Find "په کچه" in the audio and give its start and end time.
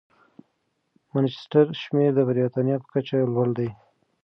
2.81-3.17